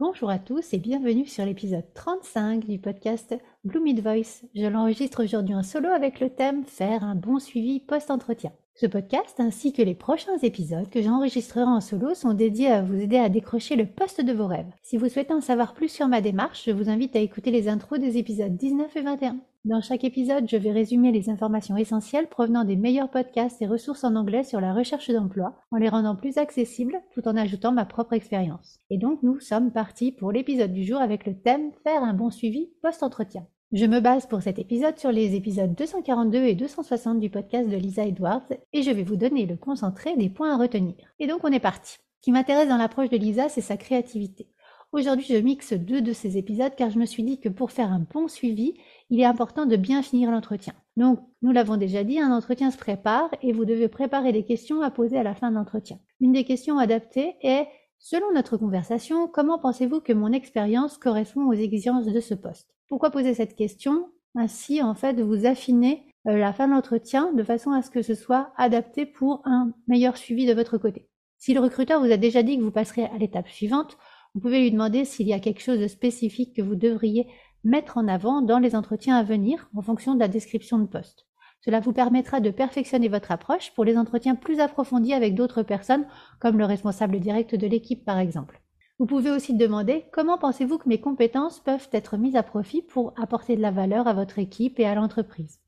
[0.00, 4.46] Bonjour à tous et bienvenue sur l'épisode 35 du podcast Blue Mid Voice.
[4.54, 8.50] Je l'enregistre aujourd'hui en solo avec le thème Faire un bon suivi post-entretien.
[8.80, 12.98] Ce podcast ainsi que les prochains épisodes que j'enregistrerai en solo sont dédiés à vous
[12.98, 14.72] aider à décrocher le poste de vos rêves.
[14.82, 17.68] Si vous souhaitez en savoir plus sur ma démarche, je vous invite à écouter les
[17.68, 19.36] intros des épisodes 19 et 21.
[19.66, 24.02] Dans chaque épisode, je vais résumer les informations essentielles provenant des meilleurs podcasts et ressources
[24.02, 27.84] en anglais sur la recherche d'emploi, en les rendant plus accessibles tout en ajoutant ma
[27.84, 28.80] propre expérience.
[28.88, 32.30] Et donc nous sommes partis pour l'épisode du jour avec le thème Faire un bon
[32.30, 33.46] suivi post-entretien.
[33.72, 37.76] Je me base pour cet épisode sur les épisodes 242 et 260 du podcast de
[37.76, 40.96] Lisa Edwards et je vais vous donner le concentré des points à retenir.
[41.20, 41.98] Et donc on est parti.
[42.16, 44.48] Ce qui m'intéresse dans l'approche de Lisa, c'est sa créativité.
[44.90, 47.92] Aujourd'hui, je mixe deux de ces épisodes car je me suis dit que pour faire
[47.92, 48.74] un bon suivi,
[49.08, 50.74] il est important de bien finir l'entretien.
[50.96, 54.82] Donc, nous l'avons déjà dit, un entretien se prépare et vous devez préparer des questions
[54.82, 56.00] à poser à la fin de l'entretien.
[56.18, 57.68] Une des questions adaptées est
[58.02, 62.74] Selon notre conversation, comment pensez-vous que mon expérience correspond aux exigences de ce poste?
[62.90, 67.44] Pourquoi poser cette question Ainsi, en fait, vous affinez euh, la fin de l'entretien de
[67.44, 71.08] façon à ce que ce soit adapté pour un meilleur suivi de votre côté?
[71.38, 73.96] Si le recruteur vous a déjà dit que vous passerez à l'étape suivante,
[74.34, 77.28] vous pouvez lui demander s'il y a quelque chose de spécifique que vous devriez
[77.62, 81.28] mettre en avant dans les entretiens à venir en fonction de la description de poste.
[81.60, 86.08] Cela vous permettra de perfectionner votre approche pour les entretiens plus approfondis avec d'autres personnes,
[86.40, 88.60] comme le responsable direct de l'équipe par exemple.
[89.00, 93.14] Vous pouvez aussi demander comment pensez-vous que mes compétences peuvent être mises à profit pour
[93.16, 95.58] apporter de la valeur à votre équipe et à l'entreprise?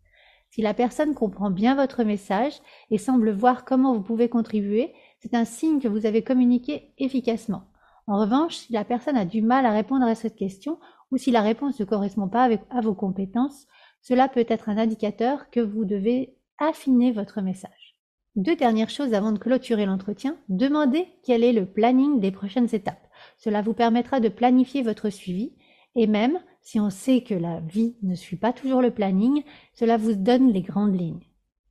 [0.51, 2.53] Si la personne comprend bien votre message
[2.91, 7.63] et semble voir comment vous pouvez contribuer, c'est un signe que vous avez communiqué efficacement.
[8.07, 10.79] En revanche, si la personne a du mal à répondre à cette question
[11.11, 13.67] ou si la réponse ne correspond pas à vos compétences,
[14.03, 17.97] cela peut être un indicateur que vous devez affiner votre message.
[18.37, 23.02] Deux dernières choses avant de clôturer l'entretien, demandez quel est le planning des prochaines étapes.
[23.39, 25.53] Cela vous permettra de planifier votre suivi
[25.95, 29.43] et même si on sait que la vie ne suit pas toujours le planning,
[29.75, 31.27] cela vous donne les grandes lignes.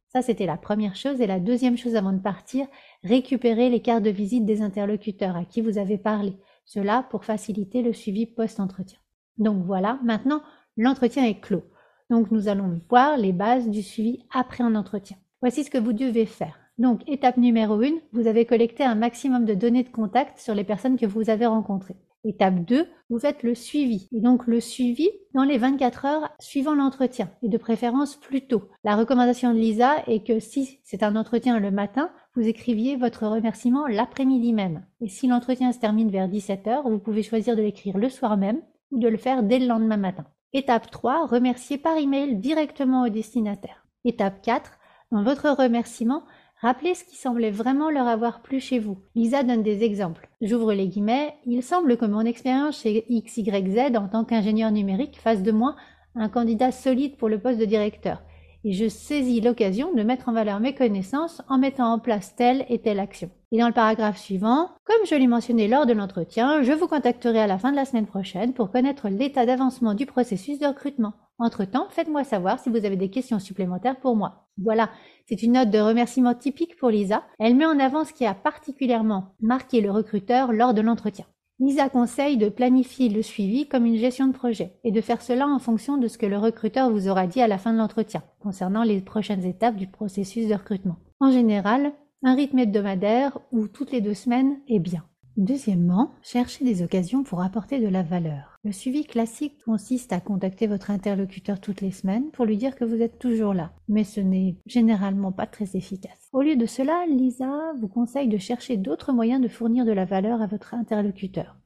[0.10, 1.22] Ça, c'était la première chose.
[1.22, 2.68] Et la deuxième chose avant de partir,
[3.04, 6.36] récupérer les cartes de visite des interlocuteurs à qui vous avez parlé.
[6.66, 9.00] Cela pour faciliter le suivi post-entretien.
[9.38, 10.42] Donc voilà, maintenant,
[10.76, 11.64] l'entretien est clos.
[12.10, 15.18] Donc nous allons voir les bases du suivi après un entretien.
[15.40, 16.60] Voici ce que vous devez faire.
[16.82, 20.64] Donc étape numéro 1, vous avez collecté un maximum de données de contact sur les
[20.64, 21.96] personnes que vous avez rencontrées.
[22.24, 24.08] Étape 2, vous faites le suivi.
[24.12, 28.64] Et donc le suivi dans les 24 heures suivant l'entretien, et de préférence plus tôt.
[28.84, 33.28] La recommandation de Lisa est que si c'est un entretien le matin, vous écriviez votre
[33.28, 34.84] remerciement l'après-midi même.
[35.02, 38.38] Et si l'entretien se termine vers 17 heures, vous pouvez choisir de l'écrire le soir
[38.38, 38.60] même
[38.90, 40.26] ou de le faire dès le lendemain matin.
[40.54, 43.86] Étape 3, remercier par email directement au destinataire.
[44.04, 44.80] Étape 4,
[45.12, 46.24] dans votre remerciement,
[46.62, 48.98] rappelez ce qui semblait vraiment leur avoir plu chez vous.
[49.16, 50.30] Lisa donne des exemples.
[50.42, 51.36] J'ouvre les guillemets.
[51.46, 55.76] Il semble que mon expérience chez XYZ en tant qu'ingénieur numérique fasse de moi
[56.16, 58.22] un candidat solide pour le poste de directeur.
[58.64, 62.66] Et je saisis l'occasion de mettre en valeur mes connaissances en mettant en place telle
[62.70, 63.32] et telle action.
[63.52, 67.40] Et dans le paragraphe suivant, comme je l'ai mentionné lors de l'entretien, je vous contacterai
[67.40, 71.14] à la fin de la semaine prochaine pour connaître l'état d'avancement du processus de recrutement.
[71.40, 74.46] Entre-temps, faites-moi savoir si vous avez des questions supplémentaires pour moi.
[74.62, 74.92] Voilà,
[75.28, 77.24] c'est une note de remerciement typique pour Lisa.
[77.40, 81.26] Elle met en avant ce qui a particulièrement marqué le recruteur lors de l'entretien.
[81.62, 85.48] Lisa conseille de planifier le suivi comme une gestion de projet et de faire cela
[85.48, 88.24] en fonction de ce que le recruteur vous aura dit à la fin de l'entretien
[88.40, 90.98] concernant les prochaines étapes du processus de recrutement.
[91.20, 95.04] En général, un rythme hebdomadaire ou toutes les deux semaines est bien.
[95.42, 98.60] Deuxièmement, cherchez des occasions pour apporter de la valeur.
[98.64, 102.86] Le suivi classique consiste à contacter votre interlocuteur toutes les semaines pour lui dire que
[102.86, 106.30] vous êtes toujours là, mais ce n'est généralement pas très efficace.
[106.32, 110.06] Au lieu de cela, Lisa vous conseille de chercher d'autres moyens de fournir de la
[110.06, 111.58] valeur à votre interlocuteur.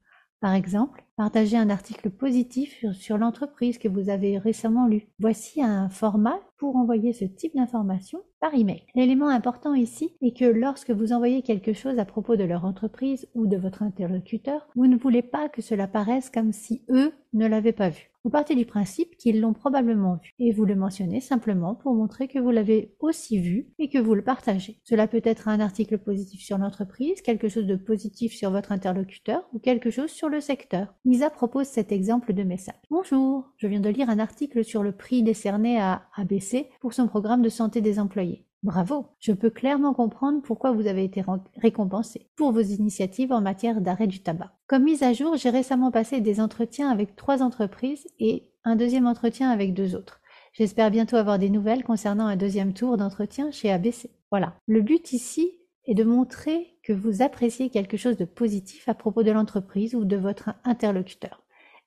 [0.45, 5.07] Par exemple, partagez un article positif sur, l'entreprise que vous avez récemment lu.
[5.17, 8.83] Voici un format pour envoyer ce type d'information par email.
[8.93, 13.27] L'élément important ici est que lorsque vous envoyez quelque chose à propos de leur entreprise
[13.33, 17.47] ou de votre interlocuteur, vous ne voulez pas que cela paraisse comme si eux ne
[17.47, 18.11] l'avaient pas vu.
[18.25, 22.27] Vous partez du principe qu'ils l'ont probablement vu et vous le mentionnez simplement pour montrer
[22.27, 24.79] que vous l'avez aussi vu et que vous le partagez.
[24.83, 29.47] Cela peut être un article positif sur l'entreprise, quelque chose de positif sur votre interlocuteur
[29.53, 30.95] ou quelque chose sur le secteur.
[31.05, 32.73] Lisa propose cet exemple de message.
[32.89, 37.07] Bonjour, je viens de lire un article sur le prix décerné à ABC pour son
[37.07, 38.47] programme de santé des employés.
[38.65, 41.23] Bravo, je peux clairement comprendre pourquoi vous avez été
[41.57, 44.53] récompensé pour vos initiatives en matière d'arrêt du tabac.
[44.65, 49.05] Comme mise à jour, j'ai récemment passé des entretiens avec trois entreprises et un deuxième
[49.05, 50.19] entretien avec deux autres.
[50.53, 54.09] J'espère bientôt avoir des nouvelles concernant un deuxième tour d'entretien chez ABC.
[54.31, 54.55] Voilà.
[54.65, 55.51] Le but ici
[55.85, 60.05] est de montrer que vous appréciez quelque chose de positif à propos de l'entreprise ou
[60.05, 61.43] de votre interlocuteur.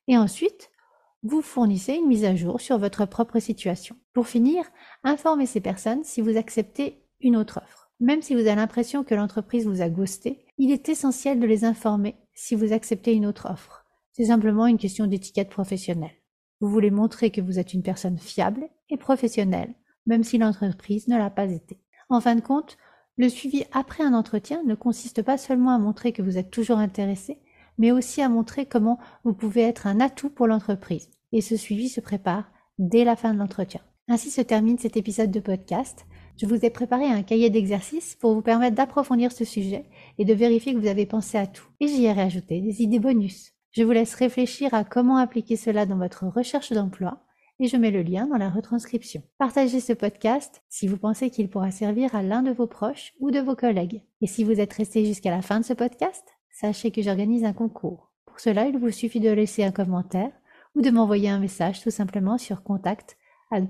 [0.07, 0.71] Et ensuite,
[1.23, 3.97] vous fournissez une mise à jour sur votre propre situation.
[4.19, 4.65] Pour finir,
[5.05, 7.89] informez ces personnes si vous acceptez une autre offre.
[8.01, 11.63] Même si vous avez l'impression que l'entreprise vous a ghosté, il est essentiel de les
[11.63, 13.85] informer si vous acceptez une autre offre.
[14.11, 16.17] C'est simplement une question d'étiquette professionnelle.
[16.59, 19.73] Vous voulez montrer que vous êtes une personne fiable et professionnelle,
[20.05, 21.79] même si l'entreprise ne l'a pas été.
[22.09, 22.77] En fin de compte,
[23.15, 26.79] le suivi après un entretien ne consiste pas seulement à montrer que vous êtes toujours
[26.79, 27.39] intéressé,
[27.77, 31.09] mais aussi à montrer comment vous pouvez être un atout pour l'entreprise.
[31.31, 33.79] Et ce suivi se prépare dès la fin de l'entretien.
[34.11, 36.07] Ainsi se termine cet épisode de podcast.
[36.35, 39.85] Je vous ai préparé un cahier d'exercices pour vous permettre d'approfondir ce sujet
[40.17, 41.67] et de vérifier que vous avez pensé à tout.
[41.79, 43.53] Et j'y ai rajouté des idées bonus.
[43.69, 47.23] Je vous laisse réfléchir à comment appliquer cela dans votre recherche d'emploi
[47.59, 49.21] et je mets le lien dans la retranscription.
[49.37, 53.29] Partagez ce podcast si vous pensez qu'il pourra servir à l'un de vos proches ou
[53.29, 54.01] de vos collègues.
[54.21, 57.53] Et si vous êtes resté jusqu'à la fin de ce podcast, sachez que j'organise un
[57.53, 58.11] concours.
[58.25, 60.31] Pour cela, il vous suffit de laisser un commentaire
[60.73, 63.18] ou de m'envoyer un message tout simplement sur contact
[63.51, 63.61] at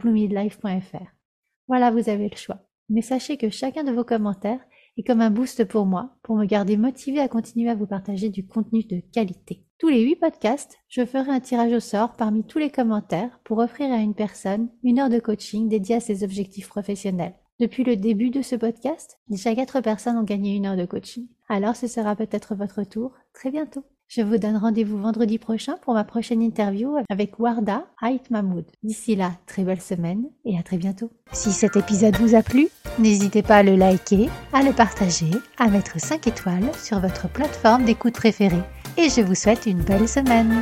[1.68, 2.60] Voilà, vous avez le choix.
[2.90, 4.60] Mais sachez que chacun de vos commentaires
[4.98, 8.30] est comme un boost pour moi, pour me garder motivé à continuer à vous partager
[8.30, 9.64] du contenu de qualité.
[9.78, 13.60] Tous les huit podcasts, je ferai un tirage au sort parmi tous les commentaires pour
[13.60, 17.36] offrir à une personne une heure de coaching dédiée à ses objectifs professionnels.
[17.60, 21.28] Depuis le début de ce podcast, déjà quatre personnes ont gagné une heure de coaching.
[21.48, 23.84] Alors ce sera peut-être votre tour très bientôt.
[24.12, 28.66] Je vous donne rendez-vous vendredi prochain pour ma prochaine interview avec Warda Ait Mahmoud.
[28.82, 31.12] D'ici là, très belle semaine et à très bientôt.
[31.32, 35.30] Si cet épisode vous a plu, n'hésitez pas à le liker, à le partager,
[35.60, 38.64] à mettre 5 étoiles sur votre plateforme d'écoute préférée.
[38.98, 40.60] Et je vous souhaite une belle semaine.